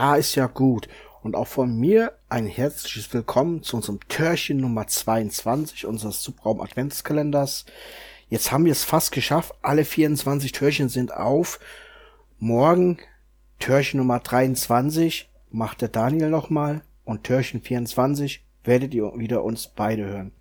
Ja, 0.00 0.14
ist 0.14 0.34
ja 0.34 0.46
gut. 0.46 0.88
Und 1.22 1.36
auch 1.36 1.46
von 1.46 1.76
mir 1.76 2.14
ein 2.30 2.46
herzliches 2.46 3.12
Willkommen 3.12 3.62
zu 3.62 3.76
unserem 3.76 4.00
Türchen 4.08 4.56
Nummer 4.56 4.86
22 4.86 5.84
unseres 5.84 6.22
Subraum 6.22 6.62
Adventskalenders. 6.62 7.66
Jetzt 8.30 8.50
haben 8.50 8.64
wir 8.64 8.72
es 8.72 8.82
fast 8.82 9.12
geschafft. 9.12 9.52
Alle 9.60 9.84
24 9.84 10.52
Türchen 10.52 10.88
sind 10.88 11.12
auf. 11.14 11.60
Morgen 12.38 12.96
Türchen 13.58 13.98
Nummer 13.98 14.20
23 14.20 15.28
macht 15.50 15.82
der 15.82 15.90
Daniel 15.90 16.30
nochmal 16.30 16.80
und 17.04 17.24
Türchen 17.24 17.60
24 17.60 18.42
werdet 18.64 18.94
ihr 18.94 19.12
wieder 19.16 19.44
uns 19.44 19.68
beide 19.68 20.06
hören. 20.06 20.32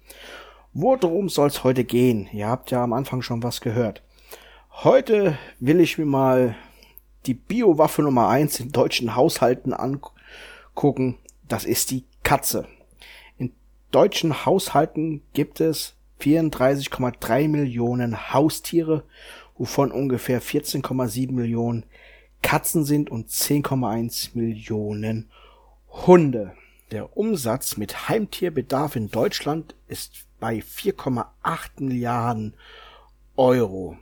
Worum 0.71 1.27
soll's 1.27 1.65
heute 1.65 1.83
gehen? 1.83 2.29
Ihr 2.31 2.47
habt 2.47 2.71
ja 2.71 2.81
am 2.81 2.93
Anfang 2.93 3.21
schon 3.21 3.43
was 3.43 3.59
gehört. 3.59 4.03
Heute 4.71 5.37
will 5.59 5.81
ich 5.81 5.97
mir 5.97 6.05
mal 6.05 6.55
die 7.25 7.33
Biowaffe 7.33 8.01
Nummer 8.01 8.27
eins 8.29 8.59
in 8.59 8.71
deutschen 8.71 9.15
Haushalten 9.15 9.73
angucken. 9.73 11.17
Das 11.47 11.65
ist 11.65 11.91
die 11.91 12.05
Katze. 12.23 12.67
In 13.37 13.53
deutschen 13.91 14.45
Haushalten 14.45 15.21
gibt 15.33 15.59
es 15.59 15.95
34,3 16.21 17.47
Millionen 17.47 18.33
Haustiere, 18.33 19.03
wovon 19.57 19.91
ungefähr 19.91 20.41
14,7 20.41 21.31
Millionen 21.31 21.85
Katzen 22.41 22.85
sind 22.85 23.09
und 23.09 23.29
10,1 23.29 24.31
Millionen 24.33 25.29
Hunde. 25.89 26.53
Der 26.91 27.17
Umsatz 27.17 27.77
mit 27.77 28.09
Heimtierbedarf 28.09 28.95
in 28.95 29.09
Deutschland 29.09 29.75
ist 29.87 30.25
bei 30.39 30.59
4,8 30.59 31.25
Milliarden 31.79 32.53
Euro. 33.35 33.97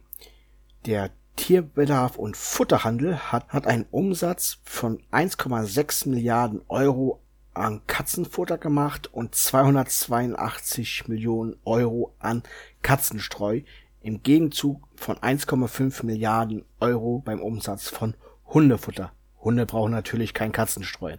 Der 0.86 1.10
Tierbedarf 1.38 2.18
und 2.18 2.36
Futterhandel 2.36 3.32
hat, 3.32 3.48
hat 3.50 3.68
einen 3.68 3.86
Umsatz 3.90 4.60
von 4.66 5.02
1,6 5.14 6.10
Milliarden 6.10 6.62
Euro 6.68 7.22
an 7.54 7.82
Katzenfutter 7.88 8.58
gemacht 8.58 9.08
und 9.14 9.34
282 9.34 11.08
Millionen 11.08 11.56
Euro 11.64 12.14
an 12.20 12.44
Katzenstreu 12.82 13.62
im 14.02 14.22
Gegenzug 14.24 14.88
von 14.96 15.16
1,5 15.18 16.06
Milliarden 16.06 16.66
Euro 16.80 17.22
beim 17.24 17.40
Umsatz 17.40 17.90
von 17.90 18.16
Hundefutter. 18.48 19.12
Hunde 19.42 19.66
brauchen 19.66 19.92
natürlich 19.92 20.34
kein 20.34 20.52
Katzenstreu. 20.52 21.16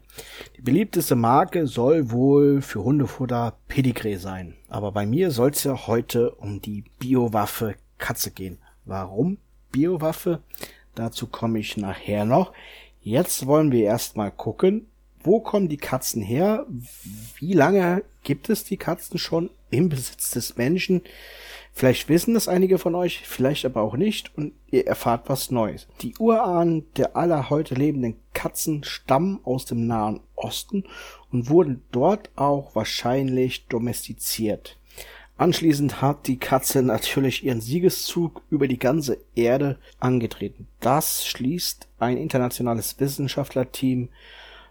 Die 0.56 0.62
beliebteste 0.62 1.14
Marke 1.14 1.66
soll 1.66 2.10
wohl 2.10 2.60
für 2.60 2.84
Hundefutter 2.84 3.56
Pedigree 3.68 4.16
sein. 4.16 4.54
Aber 4.68 4.92
bei 4.92 5.06
mir 5.06 5.30
soll 5.30 5.50
es 5.50 5.64
ja 5.64 5.86
heute 5.86 6.32
um 6.32 6.60
die 6.60 6.84
Biowaffe 6.98 7.76
Katze 7.96 8.30
gehen. 8.30 8.58
Warum 8.84 9.38
Biowaffe? 9.72 10.42
Dazu 10.94 11.26
komme 11.26 11.58
ich 11.58 11.76
nachher 11.76 12.24
noch. 12.24 12.52
Jetzt 13.00 13.46
wollen 13.46 13.72
wir 13.72 13.84
erstmal 13.84 14.30
gucken, 14.30 14.86
wo 15.22 15.40
kommen 15.40 15.68
die 15.68 15.76
Katzen 15.76 16.22
her? 16.22 16.66
Wie 17.36 17.52
lange 17.52 18.04
gibt 18.22 18.48
es 18.50 18.64
die 18.64 18.76
Katzen 18.76 19.18
schon 19.18 19.50
im 19.70 19.88
Besitz 19.88 20.30
des 20.30 20.56
Menschen? 20.56 21.02
Vielleicht 21.72 22.08
wissen 22.08 22.34
das 22.34 22.48
einige 22.48 22.78
von 22.78 22.94
euch, 22.94 23.22
vielleicht 23.24 23.64
aber 23.64 23.82
auch 23.82 23.96
nicht 23.96 24.36
und 24.36 24.52
ihr 24.70 24.86
erfahrt 24.86 25.28
was 25.28 25.50
Neues. 25.50 25.86
Die 26.02 26.16
Urahnen 26.18 26.86
der 26.96 27.16
aller 27.16 27.50
heute 27.50 27.74
lebenden 27.74 28.16
Katzen 28.32 28.82
stammen 28.84 29.40
aus 29.44 29.64
dem 29.64 29.86
Nahen 29.86 30.20
Osten 30.34 30.84
und 31.30 31.48
wurden 31.48 31.82
dort 31.92 32.30
auch 32.36 32.74
wahrscheinlich 32.74 33.66
domestiziert. 33.68 34.76
Anschließend 35.38 36.02
hat 36.02 36.26
die 36.26 36.38
Katze 36.38 36.82
natürlich 36.82 37.44
ihren 37.44 37.60
Siegeszug 37.60 38.42
über 38.50 38.66
die 38.66 38.78
ganze 38.78 39.18
Erde 39.36 39.78
angetreten. 40.00 40.66
Das 40.80 41.24
schließt 41.24 41.86
ein 42.00 42.16
internationales 42.16 42.98
Wissenschaftlerteam 42.98 44.08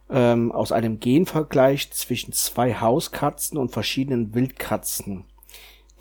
ähm, 0.09 0.51
aus 0.51 0.73
einem 0.73 0.99
Genvergleich 0.99 1.91
zwischen 1.91 2.33
zwei 2.33 2.73
Hauskatzen 2.73 3.57
und 3.57 3.71
verschiedenen 3.71 4.35
Wildkatzen. 4.35 5.23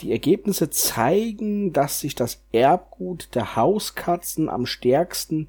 Die 0.01 0.11
Ergebnisse 0.11 0.69
zeigen, 0.69 1.73
dass 1.73 2.01
sich 2.01 2.17
das 2.17 2.43
Erbgut 2.51 3.35
der 3.37 3.55
Hauskatzen 3.55 4.49
am 4.49 4.67
stärksten 4.67 5.49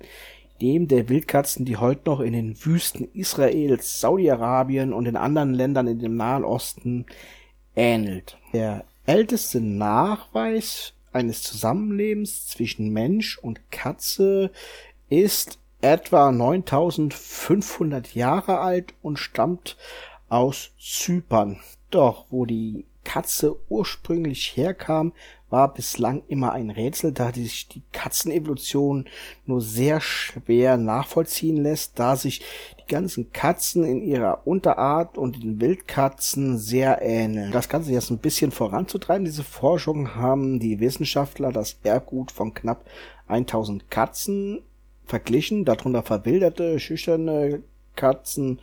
dem 0.61 0.88
der 0.88 1.09
Wildkatzen, 1.09 1.66
die 1.66 1.77
heute 1.77 2.09
noch 2.09 2.19
in 2.19 2.33
den 2.33 2.56
Wüsten 2.66 3.07
Israels, 3.13 4.00
Saudi-Arabien 4.00 4.94
und 4.94 5.07
in 5.07 5.16
anderen 5.16 5.53
Ländern 5.53 5.88
in 5.88 6.00
dem 6.00 6.16
Nahen 6.16 6.44
Osten 6.44 7.06
ähnelt. 7.75 8.38
Der 8.53 8.85
älteste 9.07 9.59
Nachweis 9.59 10.94
eines 11.12 11.41
Zusammenlebens 11.41 12.47
zwischen 12.47 12.90
Mensch 12.94 13.40
und 13.40 13.72
Katze 13.72 14.51
ist 15.09 15.57
etwa 15.81 16.31
9500 16.31 18.13
Jahre 18.13 18.59
alt 18.59 18.94
und 19.01 19.18
stammt 19.18 19.78
aus 20.29 20.72
Zypern. 20.79 21.59
Doch 21.90 22.25
wo 22.29 22.45
die 22.45 22.85
Katze 23.06 23.56
ursprünglich 23.69 24.57
herkam, 24.57 25.13
war 25.49 25.73
bislang 25.73 26.23
immer 26.27 26.51
ein 26.51 26.69
Rätsel, 26.69 27.11
da 27.11 27.31
sich 27.31 27.67
die 27.67 27.83
Katzenevolution 27.93 29.05
nur 29.45 29.61
sehr 29.61 30.01
schwer 30.01 30.77
nachvollziehen 30.77 31.57
lässt, 31.57 31.97
da 31.99 32.15
sich 32.15 32.41
die 32.79 32.91
ganzen 32.91 33.31
Katzen 33.31 33.83
in 33.85 34.01
ihrer 34.01 34.45
Unterart 34.45 35.17
und 35.17 35.41
den 35.41 35.61
Wildkatzen 35.61 36.57
sehr 36.57 37.01
ähneln. 37.01 37.51
Das 37.51 37.69
Ganze 37.69 37.91
jetzt 37.91 38.09
ein 38.09 38.17
bisschen 38.17 38.51
voranzutreiben, 38.51 39.25
diese 39.25 39.43
Forschung 39.43 40.15
haben 40.15 40.59
die 40.59 40.79
Wissenschaftler 40.79 41.51
das 41.51 41.77
Erbgut 41.83 42.31
von 42.31 42.53
knapp 42.53 42.85
1000 43.27 43.89
Katzen 43.89 44.61
verglichen, 45.05 45.63
darunter 45.63 46.03
verwilderte, 46.03 46.79
schüchterne 46.79 47.63
Katzen, 47.95 48.59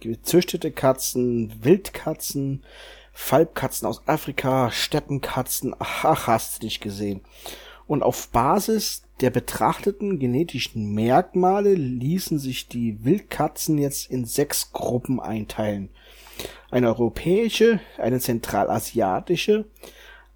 gezüchtete 0.00 0.72
Katzen, 0.72 1.52
Wildkatzen, 1.62 2.64
Falbkatzen 3.12 3.86
aus 3.86 4.02
Afrika, 4.06 4.70
Steppenkatzen, 4.70 5.76
ach, 5.78 6.26
hast 6.26 6.56
du 6.56 6.66
dich 6.66 6.80
gesehen. 6.80 7.20
Und 7.86 8.02
auf 8.02 8.28
Basis 8.28 9.02
der 9.20 9.30
betrachteten 9.30 10.18
genetischen 10.18 10.94
Merkmale 10.94 11.74
ließen 11.74 12.38
sich 12.38 12.68
die 12.68 13.04
Wildkatzen 13.04 13.78
jetzt 13.78 14.10
in 14.10 14.24
sechs 14.24 14.72
Gruppen 14.72 15.20
einteilen. 15.20 15.90
Eine 16.70 16.88
europäische, 16.88 17.80
eine 17.98 18.18
zentralasiatische, 18.18 19.66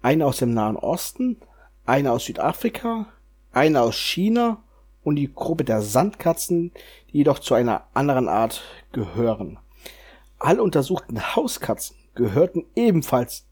eine 0.01 0.25
aus 0.25 0.37
dem 0.37 0.53
Nahen 0.53 0.77
Osten, 0.77 1.37
eine 1.85 2.11
aus 2.11 2.25
Südafrika, 2.25 3.07
eine 3.51 3.81
aus 3.81 3.95
China 3.95 4.61
und 5.03 5.15
die 5.15 5.33
Gruppe 5.33 5.63
der 5.63 5.81
Sandkatzen, 5.81 6.71
die 7.11 7.17
jedoch 7.17 7.39
zu 7.39 7.55
einer 7.55 7.87
anderen 7.93 8.29
Art 8.29 8.61
gehören. 8.91 9.57
Alle 10.37 10.61
untersuchten 10.61 11.35
Hauskatzen 11.35 11.95
gehörten 12.17 12.65
ebenfalls 12.75 13.47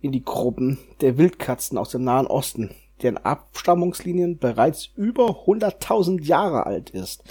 in 0.00 0.12
die 0.12 0.24
Gruppen 0.24 0.78
der 1.00 1.18
Wildkatzen 1.18 1.78
aus 1.78 1.90
dem 1.90 2.04
Nahen 2.04 2.26
Osten, 2.26 2.74
deren 3.02 3.16
Abstammungslinien 3.18 4.38
bereits 4.38 4.90
über 4.94 5.44
100.000 5.46 6.22
Jahre 6.22 6.66
alt 6.66 6.90
ist. 6.90 7.24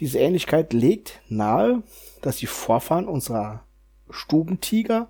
Diese 0.00 0.18
Ähnlichkeit 0.18 0.72
legt 0.72 1.20
nahe, 1.28 1.82
dass 2.22 2.38
die 2.38 2.46
Vorfahren 2.46 3.06
unserer 3.06 3.64
Stubentiger 4.10 5.08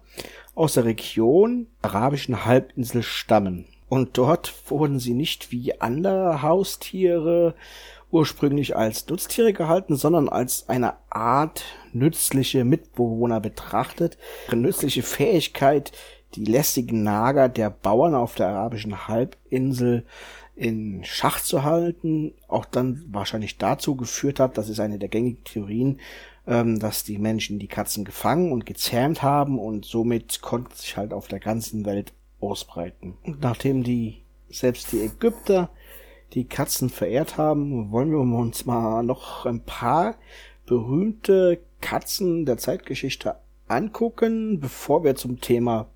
aus 0.54 0.74
der 0.74 0.84
Region 0.84 1.68
der 1.82 1.94
arabischen 1.94 2.44
Halbinsel 2.44 3.02
stammen. 3.02 3.66
Und 3.88 4.18
dort 4.18 4.52
wurden 4.70 4.98
sie 4.98 5.14
nicht 5.14 5.52
wie 5.52 5.80
andere 5.80 6.42
Haustiere 6.42 7.54
ursprünglich 8.16 8.76
als 8.76 9.06
Nutztiere 9.08 9.52
gehalten, 9.52 9.96
sondern 9.96 10.28
als 10.28 10.68
eine 10.68 10.94
Art 11.10 11.64
nützliche 11.92 12.64
Mitbewohner 12.64 13.40
betrachtet. 13.40 14.16
Ihre 14.48 14.56
nützliche 14.56 15.02
Fähigkeit, 15.02 15.92
die 16.34 16.44
lästigen 16.44 17.02
Nager 17.02 17.48
der 17.48 17.68
Bauern 17.70 18.14
auf 18.14 18.34
der 18.34 18.48
arabischen 18.48 19.06
Halbinsel 19.06 20.04
in 20.54 21.04
Schach 21.04 21.40
zu 21.40 21.62
halten, 21.62 22.32
auch 22.48 22.64
dann 22.64 23.04
wahrscheinlich 23.08 23.58
dazu 23.58 23.94
geführt 23.96 24.40
hat, 24.40 24.56
das 24.56 24.70
ist 24.70 24.80
eine 24.80 24.98
der 24.98 25.10
gängigen 25.10 25.44
Theorien, 25.44 26.00
ähm, 26.46 26.78
dass 26.78 27.04
die 27.04 27.18
Menschen 27.18 27.58
die 27.58 27.68
Katzen 27.68 28.06
gefangen 28.06 28.50
und 28.50 28.64
gezähmt 28.64 29.22
haben 29.22 29.58
und 29.58 29.84
somit 29.84 30.40
konnten 30.40 30.74
sich 30.74 30.96
halt 30.96 31.12
auf 31.12 31.28
der 31.28 31.40
ganzen 31.40 31.84
Welt 31.84 32.14
ausbreiten. 32.40 33.18
Und 33.24 33.42
nachdem 33.42 33.82
die 33.82 34.22
selbst 34.48 34.92
die 34.92 35.02
Ägypter 35.02 35.68
die 36.34 36.44
Katzen 36.44 36.90
verehrt 36.90 37.38
haben, 37.38 37.90
wollen 37.90 38.10
wir 38.10 38.18
uns 38.18 38.66
mal 38.66 39.02
noch 39.02 39.46
ein 39.46 39.60
paar 39.60 40.16
berühmte 40.66 41.60
Katzen 41.80 42.44
der 42.44 42.58
Zeitgeschichte 42.58 43.36
angucken, 43.68 44.60
bevor 44.60 45.04
wir 45.04 45.14
zum 45.14 45.40
Thema 45.40 45.88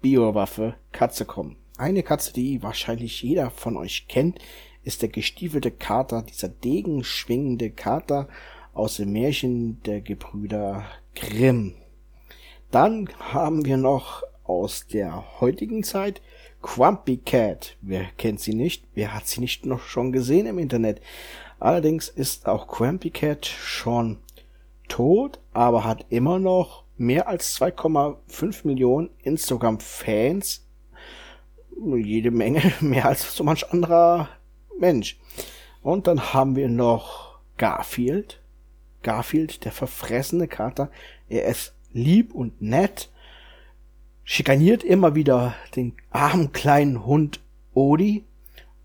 Biowaffe 0.00 0.74
Katze 0.92 1.24
kommen. 1.24 1.56
Eine 1.76 2.02
Katze, 2.02 2.32
die 2.32 2.62
wahrscheinlich 2.62 3.22
jeder 3.22 3.50
von 3.50 3.76
euch 3.76 4.08
kennt, 4.08 4.38
ist 4.82 5.02
der 5.02 5.08
gestiefelte 5.08 5.70
Kater, 5.70 6.22
dieser 6.22 6.48
degenschwingende 6.48 7.70
Kater 7.70 8.28
aus 8.74 8.96
dem 8.96 9.12
Märchen 9.12 9.82
der 9.82 10.00
Gebrüder 10.00 10.84
Grimm. 11.14 11.74
Dann 12.70 13.08
haben 13.18 13.64
wir 13.64 13.76
noch 13.76 14.22
aus 14.44 14.86
der 14.86 15.40
heutigen 15.40 15.84
Zeit 15.84 16.20
Crumpy 16.62 17.18
Cat. 17.18 17.76
Wer 17.80 18.04
kennt 18.16 18.40
sie 18.40 18.54
nicht? 18.54 18.84
Wer 18.94 19.14
hat 19.14 19.26
sie 19.26 19.40
nicht 19.40 19.66
noch 19.66 19.80
schon 19.82 20.12
gesehen 20.12 20.46
im 20.46 20.58
Internet? 20.58 21.00
Allerdings 21.60 22.08
ist 22.08 22.48
auch 22.48 22.68
Crumpy 22.68 23.10
Cat 23.10 23.46
schon 23.46 24.18
tot, 24.88 25.40
aber 25.52 25.84
hat 25.84 26.06
immer 26.08 26.38
noch 26.38 26.84
mehr 26.96 27.28
als 27.28 27.58
2,5 27.60 28.66
Millionen 28.66 29.10
Instagram-Fans. 29.22 30.66
Jede 31.96 32.30
Menge, 32.30 32.72
mehr 32.80 33.06
als 33.06 33.34
so 33.34 33.44
manch 33.44 33.70
anderer 33.72 34.28
Mensch. 34.78 35.18
Und 35.82 36.06
dann 36.06 36.32
haben 36.32 36.56
wir 36.56 36.68
noch 36.68 37.38
Garfield. 37.56 38.40
Garfield, 39.02 39.64
der 39.64 39.72
verfressene 39.72 40.48
Kater. 40.48 40.90
Er 41.28 41.46
ist 41.46 41.74
lieb 41.92 42.34
und 42.34 42.60
nett, 42.60 43.10
schikaniert 44.30 44.84
immer 44.84 45.14
wieder 45.14 45.54
den 45.74 45.94
armen 46.10 46.52
kleinen 46.52 47.06
Hund 47.06 47.40
Odi 47.72 48.24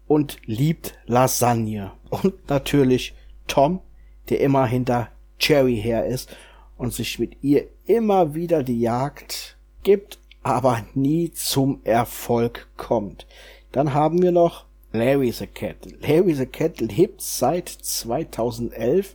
und 0.07 0.37
liebt 0.45 0.97
Lasagne. 1.05 1.91
Und 2.09 2.49
natürlich 2.49 3.13
Tom, 3.45 3.81
der 4.29 4.39
immer 4.39 4.65
hinter 4.65 5.09
Cherry 5.39 5.75
her 5.75 6.05
ist 6.05 6.33
und 6.77 6.93
sich 6.93 7.19
mit 7.19 7.43
ihr 7.43 7.67
immer 7.85 8.33
wieder 8.35 8.63
die 8.63 8.79
Jagd 8.79 9.57
gibt, 9.83 10.17
aber 10.43 10.85
nie 10.93 11.33
zum 11.33 11.81
Erfolg 11.83 12.69
kommt. 12.77 13.27
Dann 13.73 13.93
haben 13.93 14.21
wir 14.21 14.31
noch 14.31 14.65
Larry 14.93 15.31
the 15.31 15.47
Cat. 15.47 15.75
Larry 15.99 16.35
the 16.35 16.45
Cat 16.45 16.79
lebt 16.79 17.21
seit 17.21 17.67
2011 17.67 19.13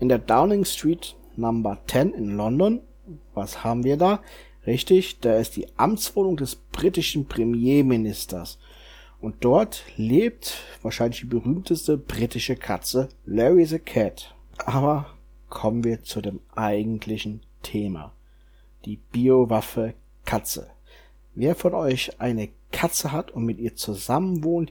in 0.00 0.08
der 0.08 0.18
Downing 0.18 0.64
Street 0.64 1.14
Number 1.36 1.76
10 1.88 2.14
in 2.14 2.36
London. 2.38 2.80
Was 3.34 3.62
haben 3.64 3.84
wir 3.84 3.98
da? 3.98 4.20
Richtig, 4.68 5.20
da 5.20 5.38
ist 5.38 5.56
die 5.56 5.66
Amtswohnung 5.78 6.36
des 6.36 6.56
britischen 6.56 7.24
Premierministers. 7.24 8.58
Und 9.18 9.36
dort 9.40 9.82
lebt 9.96 10.58
wahrscheinlich 10.82 11.20
die 11.20 11.26
berühmteste 11.26 11.96
britische 11.96 12.54
Katze, 12.54 13.08
Larry 13.24 13.64
the 13.64 13.78
Cat. 13.78 14.34
Aber 14.58 15.06
kommen 15.48 15.84
wir 15.84 16.02
zu 16.04 16.20
dem 16.20 16.40
eigentlichen 16.54 17.40
Thema. 17.62 18.12
Die 18.84 18.98
Biowaffe 19.10 19.94
Katze. 20.26 20.68
Wer 21.34 21.54
von 21.54 21.72
euch 21.72 22.20
eine 22.20 22.50
Katze 22.70 23.10
hat 23.10 23.30
und 23.30 23.46
mit 23.46 23.60
ihr 23.60 23.74
zusammenwohnt, 23.74 24.70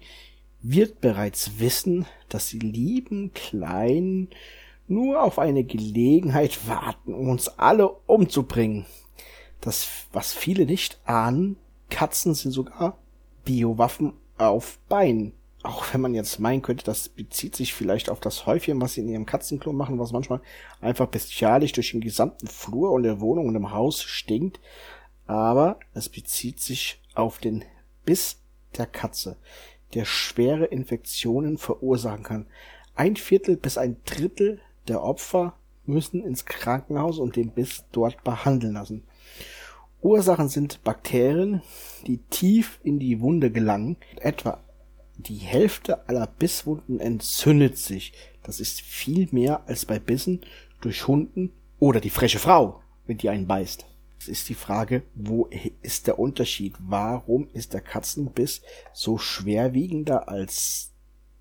wird 0.61 1.01
bereits 1.01 1.59
wissen, 1.59 2.05
dass 2.29 2.49
die 2.49 2.59
lieben 2.59 3.33
Kleinen 3.33 4.29
nur 4.88 5.23
auf 5.23 5.39
eine 5.39 5.63
Gelegenheit 5.63 6.67
warten, 6.67 7.15
um 7.15 7.29
uns 7.29 7.47
alle 7.47 7.89
umzubringen. 7.89 8.85
Das, 9.68 10.08
was 10.14 10.31
viele 10.31 10.66
nicht 10.66 10.98
ahnen, 11.04 11.58
Katzen 11.90 12.34
sind 12.34 12.52
sogar 12.52 12.98
Biowaffen 13.44 14.14
auf 14.38 14.80
Beinen. 14.88 15.34
Auch 15.62 15.84
wenn 15.92 16.00
man 16.00 16.14
jetzt 16.14 16.40
meinen 16.40 16.62
könnte, 16.62 16.86
das 16.86 17.10
bezieht 17.10 17.54
sich 17.54 17.74
vielleicht 17.74 18.10
auf 18.10 18.22
das 18.22 18.46
Häufchen, 18.46 18.80
was 18.80 18.94
sie 18.94 19.02
in 19.02 19.10
ihrem 19.10 19.25
Katzenklo 19.25 19.74
machen, 19.74 20.00
was 20.00 20.14
manchmal 20.14 20.40
einfach 20.80 21.08
bestialisch 21.08 21.74
durch 21.74 21.92
den 21.92 22.00
gesamten 22.00 22.48
Flur 22.48 22.92
und 22.92 23.04
der 23.04 23.19
Wohnung 23.19 23.50
und 23.50 23.56
im 23.56 23.72
Haus 23.72 24.02
stinkt. 24.02 24.62
Aber 25.25 25.81
es 25.94 26.08
bezieht 26.08 26.62
sich 26.62 27.02
auf 27.14 27.40
den 27.40 27.66
Biss 28.06 28.40
der 28.78 28.86
Katze, 28.86 29.36
der 29.96 30.06
schwere 30.06 30.64
Infektionen 30.64 31.58
verursachen 31.58 32.24
kann. 32.24 32.48
Ein 32.96 33.18
Viertel 33.18 33.58
bis 33.58 33.78
ein 33.78 33.98
Drittel 34.06 34.62
der 34.88 35.04
Opfer 35.04 35.58
müssen 35.86 36.24
ins 36.24 36.46
Krankenhaus 36.46 37.19
und 37.19 37.36
den 37.36 37.52
Biss 37.52 37.84
dort 37.92 38.24
behandeln 38.24 38.75
lassen. 38.75 39.04
Ursachen 40.01 40.49
sind 40.49 40.83
Bakterien, 40.83 41.61
die 42.05 42.19
tief 42.29 42.79
in 42.83 42.99
die 42.99 43.19
Wunde 43.19 43.51
gelangen. 43.51 43.97
Etwa 44.17 44.63
die 45.17 45.38
Hälfte 45.38 46.07
aller 46.07 46.27
Bisswunden 46.27 46.99
entzündet 46.99 47.77
sich. 47.77 48.13
Das 48.44 48.59
ist 48.59 48.81
viel 48.81 49.27
mehr 49.31 49.67
als 49.67 49.85
bei 49.85 49.99
Bissen 49.99 50.41
durch 50.81 51.07
Hunden 51.07 51.51
oder 51.79 51.99
die 51.99 52.11
freche 52.11 52.39
Frau, 52.39 52.81
wenn 53.07 53.17
die 53.17 53.29
einen 53.29 53.47
beißt. 53.47 53.85
Es 54.19 54.27
ist 54.27 54.49
die 54.49 54.55
Frage, 54.55 55.03
wo 55.15 55.49
ist 55.81 56.07
der 56.07 56.19
Unterschied? 56.19 56.75
Warum 56.79 57.49
ist 57.53 57.73
der 57.73 57.81
Katzenbiss 57.81 58.61
so 58.94 59.17
schwerwiegender 59.17 60.29
als 60.29 60.91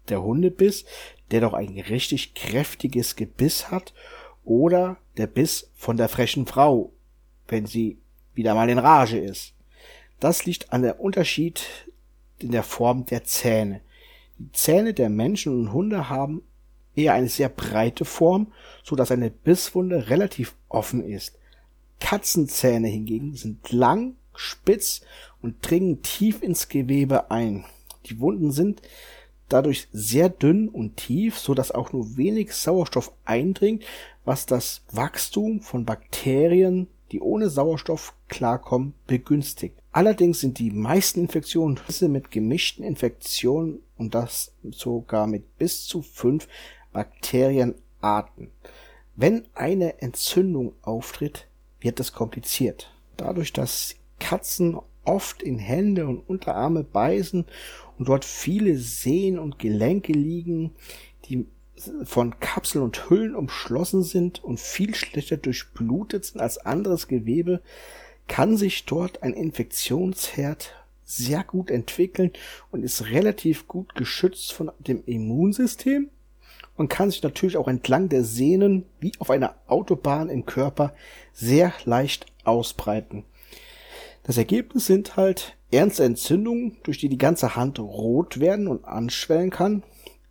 der 0.09 0.23
Hundebiss, 0.23 0.85
der 1.31 1.41
doch 1.41 1.53
ein 1.53 1.79
richtig 1.79 2.35
kräftiges 2.35 3.17
Gebiss 3.17 3.71
hat, 3.71 3.93
oder 4.45 4.99
der 5.17 5.27
Biss 5.27 5.71
von 5.75 5.97
der 5.97 6.09
frechen 6.09 6.47
Frau, 6.47 6.93
wenn 7.49 7.67
sie 7.67 7.99
wieder 8.37 8.55
mal 8.55 8.69
in 8.71 8.79
Rage 8.79 9.19
ist. 9.19 9.53
Das 10.21 10.47
liegt 10.47 10.73
an 10.73 10.83
der 10.83 11.01
Unterschied 11.01 11.67
in 12.39 12.53
der 12.53 12.63
Form 12.63 13.07
der 13.07 13.25
Zähne. 13.25 13.81
Die 14.39 14.53
Zähne 14.53 14.95
der 14.95 15.09
Menschen 15.09 15.59
und 15.59 15.73
Hunde 15.73 16.09
haben 16.09 16.43
eher 16.95 17.15
eine 17.15 17.29
sehr 17.29 17.49
breite 17.49 18.05
Form, 18.05 18.53
so 18.83 18.97
dass 18.97 19.11
eine 19.11 19.31
Bisswunde 19.31 20.09
relativ 20.09 20.55
offen 20.69 21.05
ist. 21.05 21.39
Katzenzähne 22.01 22.89
hingegen 22.89 23.35
sind 23.35 23.73
lang, 23.73 24.17
spitz 24.35 25.01
und 25.43 25.57
dringen 25.63 26.03
tief 26.03 26.43
ins 26.43 26.69
Gewebe 26.69 27.31
ein. 27.31 27.65
Die 28.07 28.21
Wunden 28.21 28.53
sind 28.53 28.83
dadurch 29.49 29.89
sehr 29.93 30.29
dünn 30.29 30.69
und 30.69 30.97
tief, 30.97 31.39
so 31.39 31.55
dass 31.55 31.71
auch 31.71 31.93
nur 31.93 32.17
wenig 32.17 32.53
Sauerstoff 32.53 33.13
eindringt, 33.25 33.85
was 34.25 34.47
das 34.47 34.83
Wachstum 34.91 35.61
von 35.61 35.85
Bakterien 35.85 36.89
die 37.13 37.21
ohne 37.21 37.49
Sauerstoff 37.49 38.15
klarkommen, 38.29 38.95
begünstigt. 39.07 39.79
Allerdings 39.93 40.41
sind 40.41 40.59
die 40.59 40.71
meisten 40.71 41.21
Infektionen 41.21 41.79
mit 42.09 42.31
gemischten 42.31 42.85
Infektionen 42.85 43.81
und 43.97 44.15
das 44.15 44.53
sogar 44.71 45.27
mit 45.27 45.57
bis 45.59 45.87
zu 45.87 46.03
fünf 46.03 46.49
Bakterienarten. 46.93 48.51
Wenn 49.15 49.47
eine 49.55 50.03
Entzündung 50.03 50.75
auftritt, 50.83 51.49
wird 51.81 52.01
es 52.01 52.13
kompliziert. 52.13 52.93
Dadurch, 53.17 53.53
dass 53.53 53.97
Katzen 54.19 54.79
oft 55.05 55.43
in 55.43 55.59
Hände 55.59 56.07
und 56.07 56.19
Unterarme 56.29 56.85
beißen 56.85 57.47
und 57.99 58.09
dort 58.09 58.25
viele 58.25 58.77
Sehnen 58.77 59.39
und 59.39 59.59
Gelenke 59.59 60.13
liegen, 60.13 60.73
die 61.27 61.47
von 62.05 62.39
Kapseln 62.41 62.85
und 62.85 63.11
Hüllen 63.11 63.35
umschlossen 63.35 64.03
sind 64.03 64.43
und 64.43 64.61
viel 64.61 64.95
schlechter 64.95 65.37
durchblutet 65.37 66.25
sind 66.25 66.41
als 66.41 66.59
anderes 66.59 67.09
Gewebe, 67.09 67.61
kann 68.29 68.57
sich 68.57 68.87
dort 68.87 69.23
ein 69.23 69.35
Infektionsherd 69.35 70.75
sehr 71.05 71.45
gut 71.45 71.71
entwickeln 71.71 72.33
und 72.71 72.83
ist 72.83 73.11
relativ 73.11 73.69
gut 73.69 73.95
geschützt 73.95 74.53
von 74.53 74.73
dem 74.81 75.05
Immunsystem 75.05 76.11
und 76.77 76.89
kann 76.89 77.11
sich 77.11 77.23
natürlich 77.23 77.57
auch 77.57 77.69
entlang 77.69 78.09
der 78.09 78.25
Sehnen 78.25 78.85
wie 79.01 79.13
auf 79.19 79.31
einer 79.31 79.55
Autobahn 79.67 80.29
im 80.29 80.47
Körper 80.47 80.95
sehr 81.33 81.73
leicht 81.85 82.27
ausbreiten. 82.45 83.25
Das 84.25 84.37
Ergebnis 84.37 84.87
sind 84.87 85.17
halt 85.17 85.57
ernste 85.71 86.05
Entzündungen, 86.05 86.79
durch 86.83 86.99
die 86.99 87.09
die 87.09 87.19
ganze 87.19 87.55
Hand 87.55 87.79
rot 87.79 88.41
werden 88.41 88.67
und 88.67 88.85
anschwellen 88.85 89.51
kann 89.51 89.85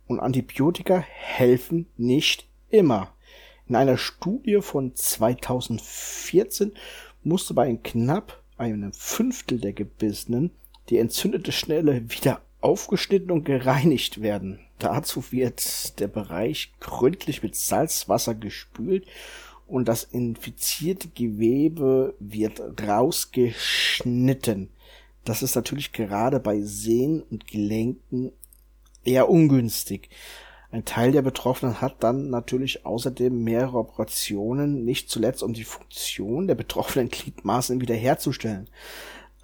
und 0.06 0.20
Antibiotika 0.20 1.04
helfen 1.08 1.86
nicht 1.96 2.46
immer. 2.70 3.12
In 3.68 3.74
einer 3.74 3.98
Studie 3.98 4.60
von 4.62 4.94
2014 4.94 6.72
musste 7.24 7.54
bei 7.54 7.74
knapp 7.76 8.42
einem 8.56 8.92
Fünftel 8.92 9.58
der 9.58 9.72
Gebissenen 9.72 10.50
die 10.88 10.98
entzündete 10.98 11.50
Schnelle 11.52 12.10
wieder 12.10 12.40
aufgeschnitten 12.60 13.30
und 13.30 13.44
gereinigt 13.44 14.22
werden. 14.22 14.60
Dazu 14.78 15.32
wird 15.32 15.98
der 16.00 16.08
Bereich 16.08 16.72
gründlich 16.80 17.42
mit 17.42 17.56
Salzwasser 17.56 18.34
gespült 18.34 19.06
und 19.66 19.88
das 19.88 20.04
infizierte 20.04 21.08
Gewebe 21.08 22.14
wird 22.20 22.62
rausgeschnitten. 22.86 24.68
Das 25.24 25.42
ist 25.42 25.56
natürlich 25.56 25.92
gerade 25.92 26.38
bei 26.38 26.60
Sehnen 26.60 27.22
und 27.22 27.48
Gelenken 27.48 28.32
eher 29.06 29.28
ungünstig. 29.28 30.10
Ein 30.70 30.84
Teil 30.84 31.12
der 31.12 31.22
Betroffenen 31.22 31.80
hat 31.80 32.02
dann 32.02 32.28
natürlich 32.28 32.84
außerdem 32.84 33.42
mehrere 33.42 33.78
Operationen, 33.78 34.84
nicht 34.84 35.08
zuletzt 35.08 35.42
um 35.42 35.54
die 35.54 35.64
Funktion 35.64 36.46
der 36.46 36.54
betroffenen 36.54 37.08
Gliedmaßen 37.10 37.80
wiederherzustellen. 37.80 38.68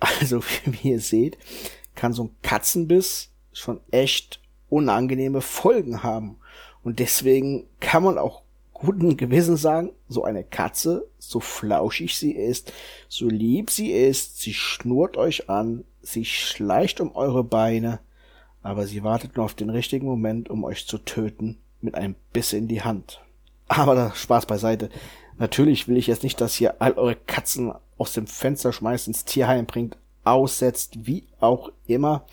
Also, 0.00 0.42
wie 0.64 0.90
ihr 0.90 1.00
seht, 1.00 1.38
kann 1.95 2.12
so 2.12 2.25
ein 2.25 2.37
Katzenbiss 2.42 3.31
schon 3.52 3.81
echt 3.90 4.40
unangenehme 4.69 5.40
Folgen 5.40 6.02
haben. 6.02 6.38
Und 6.83 6.99
deswegen 6.99 7.66
kann 7.81 8.02
man 8.02 8.19
auch 8.19 8.42
guten 8.73 9.16
Gewissen 9.16 9.57
sagen, 9.57 9.92
so 10.09 10.25
eine 10.25 10.42
Katze, 10.42 11.09
so 11.19 11.38
flauschig 11.38 12.16
sie 12.16 12.33
ist, 12.33 12.73
so 13.09 13.28
lieb 13.28 13.71
sie 13.71 13.92
ist, 13.92 14.40
sie 14.40 14.54
schnurrt 14.54 15.16
euch 15.16 15.49
an, 15.49 15.85
sie 16.00 16.25
schleicht 16.25 17.00
um 17.00 17.14
eure 17.14 17.45
Beine, 17.45 18.00
aber 18.62 18.87
sie 18.87 19.02
wartet 19.02 19.37
nur 19.37 19.45
auf 19.45 19.54
den 19.54 19.71
richtigen 19.71 20.07
Moment, 20.07 20.50
um 20.50 20.64
euch 20.64 20.87
zu 20.87 20.99
töten, 20.99 21.59
mit 21.81 21.95
einem 21.95 22.14
Biss 22.33 22.52
in 22.52 22.69
die 22.69 22.83
Hand. 22.83 23.21
Aber 23.69 23.95
da 23.95 24.14
Spaß 24.14 24.47
beiseite. 24.47 24.90
Natürlich 25.38 25.88
will 25.88 25.97
ich 25.97 26.07
jetzt 26.07 26.23
nicht, 26.23 26.40
dass 26.40 26.61
ihr 26.61 26.81
all 26.81 26.92
eure 26.92 27.16
Katzen 27.16 27.73
aus 27.99 28.12
dem 28.12 28.26
Fenster 28.26 28.73
schmeißt, 28.73 29.09
ins 29.09 29.25
Tierheim 29.25 29.66
bringt, 29.66 29.97
aussetzt, 30.25 31.07
wie 31.07 31.26
auch 31.40 31.73
immer. 31.87 32.25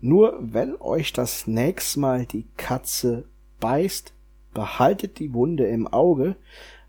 Nur 0.00 0.36
wenn 0.40 0.74
euch 0.80 1.12
das 1.12 1.46
nächste 1.46 2.00
Mal 2.00 2.26
die 2.26 2.46
Katze 2.56 3.24
beißt, 3.60 4.12
behaltet 4.52 5.18
die 5.18 5.32
Wunde 5.32 5.66
im 5.66 5.86
Auge, 5.86 6.36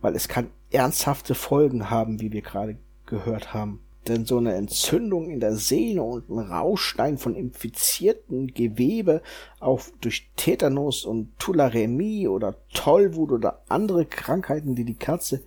weil 0.02 0.16
es 0.16 0.28
kann 0.28 0.50
ernsthafte 0.72 1.36
Folgen 1.36 1.90
haben, 1.90 2.20
wie 2.20 2.32
wir 2.32 2.42
gerade 2.42 2.78
gehört 3.06 3.54
haben. 3.54 3.80
Denn 4.07 4.25
so 4.25 4.38
eine 4.38 4.53
Entzündung 4.55 5.29
in 5.29 5.39
der 5.39 5.55
Sehne 5.55 6.03
und 6.03 6.29
ein 6.29 6.39
Rauschstein 6.39 7.17
von 7.17 7.36
infizierten 7.36 8.53
Gewebe, 8.53 9.22
auch 9.60 9.81
durch 10.01 10.29
Tetanus 10.36 11.05
und 11.05 11.38
Tularemie 11.39 12.27
oder 12.27 12.55
Tollwut 12.74 13.31
oder 13.31 13.63
andere 13.69 14.05
Krankheiten, 14.05 14.75
die 14.75 14.83
die 14.83 14.95
Katze 14.95 15.43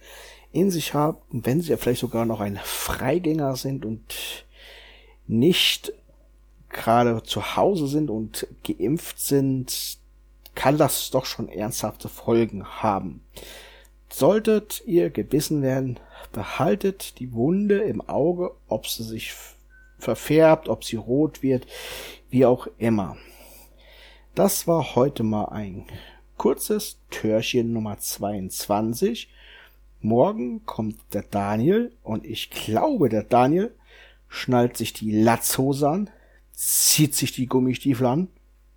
in 0.52 0.70
sich 0.70 0.94
haben, 0.94 1.18
wenn 1.30 1.60
sie 1.60 1.70
ja 1.70 1.76
vielleicht 1.76 2.00
sogar 2.00 2.24
noch 2.24 2.40
ein 2.40 2.58
Freigänger 2.62 3.56
sind 3.56 3.84
und 3.84 4.46
nicht 5.26 5.92
gerade 6.70 7.22
zu 7.22 7.56
Hause 7.56 7.88
sind 7.88 8.10
und 8.10 8.46
geimpft 8.64 9.20
sind, 9.20 9.98
kann 10.54 10.78
das 10.78 11.10
doch 11.10 11.26
schon 11.26 11.48
ernsthafte 11.48 12.08
Folgen 12.08 12.64
haben. 12.64 13.22
Solltet 14.18 14.82
ihr 14.86 15.10
gebissen 15.10 15.60
werden, 15.60 16.00
behaltet 16.32 17.18
die 17.18 17.34
Wunde 17.34 17.80
im 17.80 18.00
Auge, 18.00 18.52
ob 18.66 18.86
sie 18.86 19.02
sich 19.02 19.34
verfärbt, 19.98 20.70
ob 20.70 20.84
sie 20.84 20.96
rot 20.96 21.42
wird, 21.42 21.66
wie 22.30 22.46
auch 22.46 22.66
immer. 22.78 23.18
Das 24.34 24.66
war 24.66 24.94
heute 24.94 25.22
mal 25.22 25.50
ein 25.50 25.84
kurzes 26.38 26.98
Türchen 27.10 27.74
Nummer 27.74 27.98
22. 27.98 29.28
Morgen 30.00 30.64
kommt 30.64 30.96
der 31.12 31.24
Daniel 31.24 31.92
und 32.02 32.24
ich 32.24 32.48
glaube, 32.48 33.10
der 33.10 33.22
Daniel 33.22 33.74
schnallt 34.28 34.78
sich 34.78 34.94
die 34.94 35.10
Latzhose 35.10 35.90
an, 35.90 36.10
zieht 36.52 37.14
sich 37.14 37.32
die 37.32 37.48
Gummistiefel 37.48 38.06
an 38.06 38.28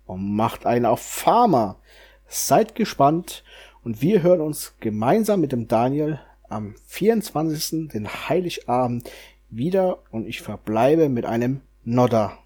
und 0.04 0.34
macht 0.36 0.66
einen 0.66 0.84
auf 0.84 1.00
Farmer. 1.00 1.76
Seid 2.28 2.74
gespannt 2.74 3.42
und 3.82 4.02
wir 4.02 4.22
hören 4.22 4.40
uns 4.40 4.74
gemeinsam 4.80 5.40
mit 5.40 5.52
dem 5.52 5.68
Daniel 5.68 6.20
am 6.48 6.74
24. 6.86 7.88
den 7.88 8.08
Heiligabend 8.08 9.10
wieder 9.48 10.02
und 10.10 10.26
ich 10.26 10.42
verbleibe 10.42 11.08
mit 11.08 11.24
einem 11.24 11.60
Nodder. 11.84 12.38